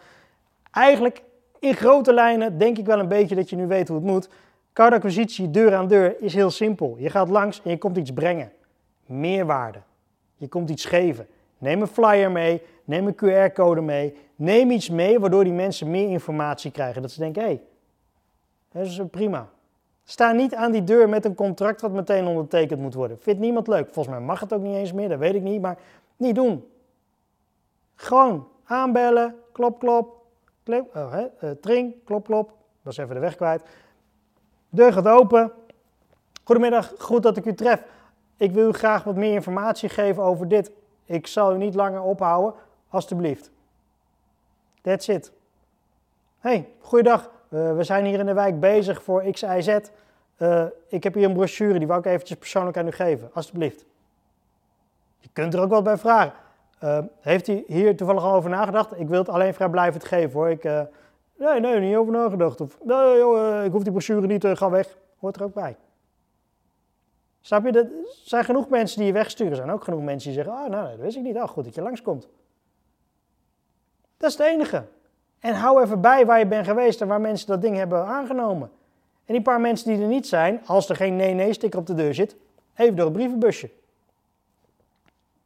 [0.71, 1.23] Eigenlijk
[1.59, 4.29] in grote lijnen denk ik wel een beetje dat je nu weet hoe het moet.
[4.73, 6.97] Koude acquisitie deur aan deur is heel simpel.
[6.99, 8.53] Je gaat langs en je komt iets brengen.
[9.07, 9.79] Meerwaarde.
[10.37, 11.27] Je komt iets geven.
[11.59, 14.17] Neem een flyer mee, neem een QR-code mee.
[14.37, 17.03] Neem iets mee waardoor die mensen meer informatie krijgen.
[17.03, 17.63] Dat ze denken, hé, hey,
[18.73, 19.53] dat is prima.
[20.05, 23.19] Sta niet aan die deur met een contract wat meteen ondertekend moet worden.
[23.19, 23.85] Vindt niemand leuk.
[23.85, 25.79] Volgens mij mag het ook niet eens meer, dat weet ik niet, maar
[26.17, 26.69] niet doen.
[27.95, 30.25] Gewoon aanbellen, klop, klop,
[30.67, 32.53] oh, hè, uh, tring, klop, klop.
[32.83, 33.63] Was even de weg kwijt.
[34.69, 35.53] Deur gaat open.
[36.45, 37.83] Goedemiddag, goed dat ik u tref.
[38.37, 40.71] Ik wil u graag wat meer informatie geven over dit.
[41.05, 42.55] Ik zal u niet langer ophouden,
[42.89, 43.51] alstublieft.
[44.83, 45.33] That's it.
[46.39, 47.31] Hey, goeiedag.
[47.55, 49.79] Uh, we zijn hier in de wijk bezig voor X, Y, Z.
[50.39, 53.31] Uh, ik heb hier een brochure, die wou ik eventjes persoonlijk aan u geven.
[53.33, 53.85] Alsjeblieft.
[55.19, 56.33] Je kunt er ook wat bij vragen.
[56.85, 59.01] Uh, heeft u hier toevallig al over nagedacht?
[59.01, 60.51] Ik wil het alleen vrijblijvend geven hoor.
[60.51, 60.65] Ik,
[61.37, 62.61] nee, nee, niet over nagedacht.
[62.61, 64.97] Of, nee, joh, ik hoef die brochure niet, ga weg.
[65.19, 65.77] Hoort er ook bij.
[67.41, 67.73] Snap je?
[67.73, 67.91] Er
[68.25, 69.53] zijn genoeg mensen die je wegsturen.
[69.53, 71.37] Er zijn ook genoeg mensen die zeggen, ah, nou, dat wist ik niet.
[71.37, 72.29] Ah, goed dat je langskomt.
[74.17, 74.85] Dat is het enige.
[75.45, 78.71] En hou even bij waar je bent geweest en waar mensen dat ding hebben aangenomen.
[79.25, 82.15] En die paar mensen die er niet zijn, als er geen nee-nee-sticker op de deur
[82.15, 82.37] zit,
[82.77, 83.71] even door het brievenbusje.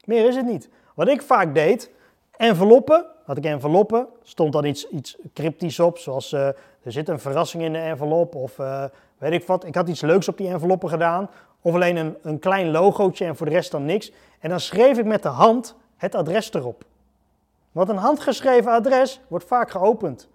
[0.05, 0.69] Meer is het niet.
[0.95, 1.91] Wat ik vaak deed,
[2.37, 6.47] enveloppen, had ik enveloppen, stond dan iets, iets cryptisch op, zoals uh,
[6.83, 8.85] er zit een verrassing in de envelop of uh,
[9.19, 9.65] weet ik wat.
[9.65, 11.31] Ik had iets leuks op die enveloppen gedaan,
[11.61, 14.13] of alleen een, een klein logootje en voor de rest dan niks.
[14.41, 16.85] En dan schreef ik met de hand het adres erop.
[17.79, 20.29] Want een handgeschreven adres wordt vaak geopend.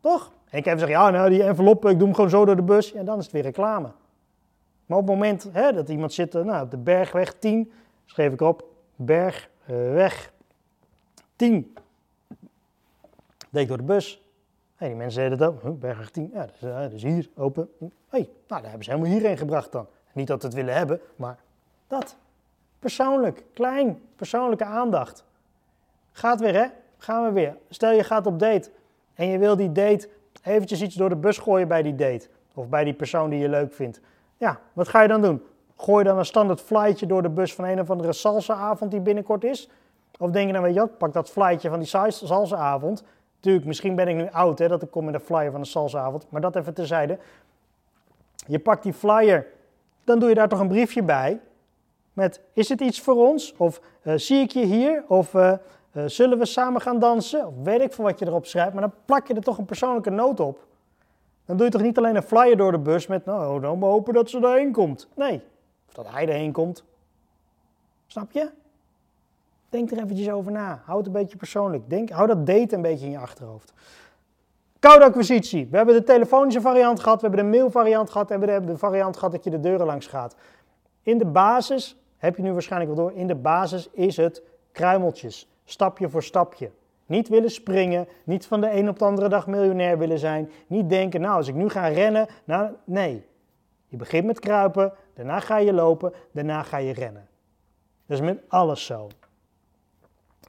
[0.00, 0.32] Toch?
[0.50, 2.62] En ik heb gezegd, ja, nou die envelop, ik doe hem gewoon zo door de
[2.62, 2.92] bus.
[2.92, 3.92] En dan is het weer reclame.
[4.86, 7.72] Maar op het moment hè, dat iemand zit nou, op de Bergweg 10,
[8.06, 8.64] schreef ik op
[8.96, 10.32] Bergweg
[11.36, 11.74] 10.
[13.50, 14.22] Deed ik door de bus.
[14.76, 16.48] Hey, die mensen zeiden dat ook, Bergweg 10, ja,
[16.92, 17.70] is, hier, open.
[18.08, 19.86] hey, nou, daar hebben ze helemaal hierheen gebracht dan.
[20.12, 21.38] Niet dat we het willen hebben, maar
[21.86, 22.16] dat.
[22.78, 25.28] Persoonlijk, klein, persoonlijke aandacht.
[26.12, 26.66] Gaat weer, hè?
[26.98, 27.56] Gaan we weer.
[27.68, 28.70] Stel je gaat op date
[29.14, 30.08] en je wil die date
[30.42, 32.28] eventjes iets door de bus gooien bij die date.
[32.54, 34.00] Of bij die persoon die je leuk vindt.
[34.36, 35.42] Ja, wat ga je dan doen?
[35.76, 39.44] Gooi dan een standaard flightje door de bus van een of andere salsa-avond die binnenkort
[39.44, 39.68] is?
[40.18, 43.04] Of denk je dan, weet je pak dat flightje van die salsa-avond.
[43.40, 45.66] Tuurlijk, misschien ben ik nu oud hè, dat ik kom met een flyer van een
[45.66, 46.26] salsa-avond.
[46.30, 47.18] Maar dat even terzijde.
[48.46, 49.46] Je pakt die flyer,
[50.04, 51.40] dan doe je daar toch een briefje bij.
[52.12, 53.54] Met, is het iets voor ons?
[53.56, 55.04] Of uh, zie ik je hier?
[55.08, 55.52] Of uh,
[55.92, 57.62] uh, zullen we samen gaan dansen?
[57.62, 58.72] Weet ik veel wat je erop schrijft.
[58.72, 60.66] Maar dan plak je er toch een persoonlijke noot op.
[61.44, 64.14] Dan doe je toch niet alleen een flyer door de bus met, nou, dan hopen
[64.14, 65.08] dat ze erheen komt.
[65.14, 65.42] Nee,
[65.88, 66.84] of dat hij erheen komt.
[68.06, 68.50] Snap je?
[69.68, 70.82] Denk er eventjes over na.
[70.84, 71.90] Houd het een beetje persoonlijk.
[71.90, 73.72] Denk, hou dat date een beetje in je achterhoofd.
[74.78, 75.68] Koude acquisitie.
[75.70, 78.78] We hebben de telefonische variant gehad, we hebben de mailvariant gehad en we hebben de
[78.78, 80.36] variant gehad dat je de deuren langs gaat.
[81.02, 85.49] In de basis, heb je nu waarschijnlijk wel door, in de basis is het kruimeltjes,
[85.70, 86.70] stapje voor stapje.
[87.06, 90.88] Niet willen springen, niet van de een op de andere dag miljonair willen zijn, niet
[90.88, 93.26] denken, nou als ik nu ga rennen, nou nee.
[93.86, 97.28] Je begint met kruipen, daarna ga je lopen, daarna ga je rennen.
[98.06, 99.08] Dat is met alles zo.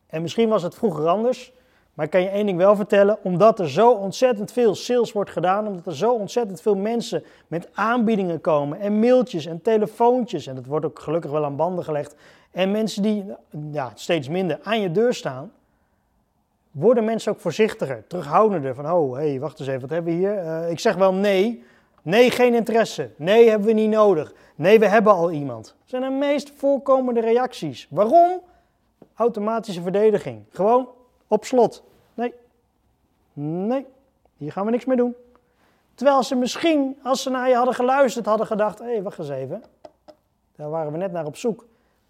[0.07, 1.53] En misschien was het vroeger anders,
[1.93, 5.31] maar ik kan je één ding wel vertellen, omdat er zo ontzettend veel sales wordt
[5.31, 10.55] gedaan, omdat er zo ontzettend veel mensen met aanbiedingen komen en mailtjes en telefoontjes, en
[10.55, 12.15] dat wordt ook gelukkig wel aan banden gelegd,
[12.51, 13.25] en mensen die
[13.71, 15.51] ja, steeds minder aan je deur staan,
[16.71, 20.19] worden mensen ook voorzichtiger, terughoudender van, oh, hé, hey, wacht eens even, wat hebben we
[20.19, 20.43] hier?
[20.43, 21.63] Uh, ik zeg wel nee,
[22.01, 25.65] nee, geen interesse, nee, hebben we niet nodig, nee, we hebben al iemand.
[25.65, 27.87] Dat zijn de meest voorkomende reacties.
[27.89, 28.41] Waarom?
[29.15, 30.43] Automatische verdediging.
[30.49, 30.87] Gewoon
[31.31, 31.83] op slot.
[32.13, 32.33] Nee.
[33.33, 33.85] Nee.
[34.37, 35.15] Hier gaan we niks mee doen.
[35.95, 39.29] Terwijl ze misschien, als ze naar je hadden geluisterd, hadden gedacht: hé, hey, wacht eens
[39.29, 39.63] even.
[40.55, 41.65] Daar waren we net naar op zoek.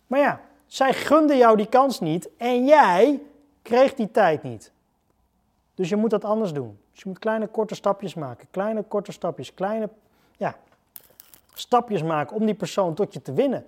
[0.07, 3.21] Maar ja, zij gunden jou die kans niet en jij
[3.61, 4.71] kreeg die tijd niet.
[5.75, 6.79] Dus je moet dat anders doen.
[6.91, 8.47] Dus je moet kleine korte stapjes maken.
[8.51, 9.53] Kleine korte stapjes.
[9.53, 9.89] Kleine
[10.37, 10.55] ja,
[11.53, 13.65] stapjes maken om die persoon tot je te winnen.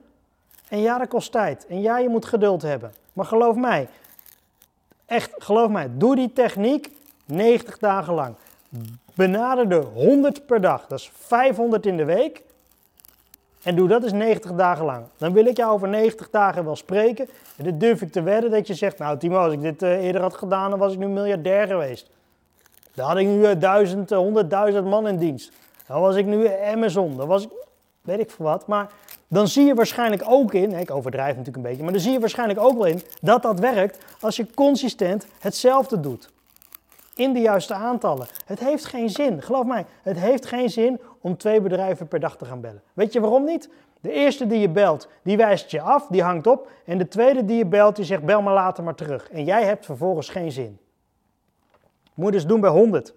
[0.70, 1.68] En ja, dat kost tijd.
[1.68, 2.94] En ja, je moet geduld hebben.
[3.14, 3.90] Maar geloof mij,
[5.06, 6.90] echt, geloof mij, doe die techniek
[7.26, 8.36] 90 dagen lang.
[9.16, 12.44] Benader er 100 per dag, dat is 500 in de week.
[13.64, 15.06] En doe dat eens 90 dagen lang.
[15.18, 17.28] Dan wil ik jou over 90 dagen wel spreken.
[17.56, 20.04] En dit durf ik te wedden dat je zegt, nou Timo, als ik dit uh,
[20.04, 22.10] eerder had gedaan, dan was ik nu miljardair geweest.
[22.94, 25.52] Dan had ik nu uh, duizend, honderdduizend man in dienst.
[25.88, 27.18] Dan was ik nu Amazon.
[27.18, 27.50] Dan was ik,
[28.02, 28.68] weet ik veel wat.
[28.68, 28.92] Maar
[29.34, 32.20] dan zie je waarschijnlijk ook in, ik overdrijf natuurlijk een beetje, maar dan zie je
[32.20, 36.32] waarschijnlijk ook wel in dat dat werkt als je consistent hetzelfde doet.
[37.16, 38.28] In de juiste aantallen.
[38.46, 42.38] Het heeft geen zin, geloof mij, het heeft geen zin om twee bedrijven per dag
[42.38, 42.82] te gaan bellen.
[42.94, 43.70] Weet je waarom niet?
[44.02, 46.72] De eerste die je belt, die wijst je af, die hangt op.
[46.86, 49.30] En de tweede die je belt, die zegt bel maar later maar terug.
[49.30, 50.80] En jij hebt vervolgens geen zin.
[52.14, 53.14] Moet je dus doen bij 100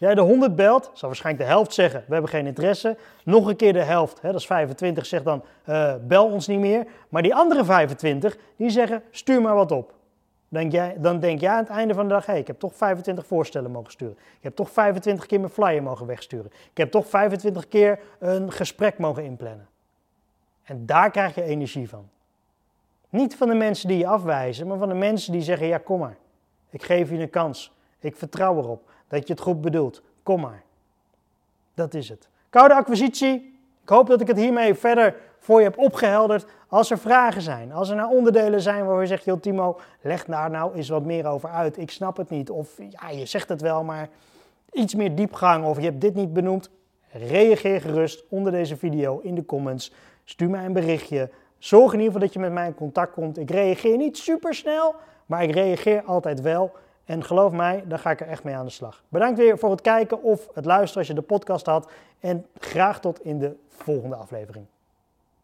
[0.00, 2.96] jij de 100 belt, zal waarschijnlijk de helft zeggen, we hebben geen interesse.
[3.24, 6.58] Nog een keer de helft, hè, dat is 25, zegt dan, uh, bel ons niet
[6.58, 6.86] meer.
[7.08, 9.94] Maar die andere 25, die zeggen, stuur maar wat op.
[10.48, 12.74] Denk jij, dan denk jij aan het einde van de dag, hé, ik heb toch
[12.74, 14.16] 25 voorstellen mogen sturen.
[14.18, 16.50] Ik heb toch 25 keer mijn flyer mogen wegsturen.
[16.70, 19.68] Ik heb toch 25 keer een gesprek mogen inplannen.
[20.62, 22.08] En daar krijg je energie van.
[23.08, 25.98] Niet van de mensen die je afwijzen, maar van de mensen die zeggen, ja, kom
[25.98, 26.16] maar.
[26.70, 27.72] Ik geef je een kans.
[27.98, 30.02] Ik vertrouw erop dat je het goed bedoelt.
[30.22, 30.62] Kom maar.
[31.74, 32.28] Dat is het.
[32.50, 33.58] Koude acquisitie.
[33.82, 36.46] Ik hoop dat ik het hiermee verder voor je heb opgehelderd.
[36.68, 40.24] Als er vragen zijn, als er nou onderdelen zijn waar je zegt, joh Timo, leg
[40.24, 41.78] daar nou eens wat meer over uit.
[41.78, 42.50] Ik snap het niet.
[42.50, 44.08] Of ja, je zegt het wel, maar
[44.72, 46.70] iets meer diepgang of je hebt dit niet benoemd.
[47.10, 49.92] Reageer gerust onder deze video in de comments.
[50.24, 51.30] Stuur mij een berichtje.
[51.58, 53.38] Zorg in ieder geval dat je met mij in contact komt.
[53.38, 54.94] Ik reageer niet super snel,
[55.26, 56.72] maar ik reageer altijd wel.
[57.10, 59.02] En geloof mij, daar ga ik er echt mee aan de slag.
[59.08, 61.90] Bedankt weer voor het kijken of het luisteren als je de podcast had.
[62.20, 64.66] En graag tot in de volgende aflevering.